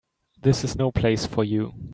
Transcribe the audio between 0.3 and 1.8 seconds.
This is no place for you.